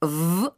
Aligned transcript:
в 0.00 0.52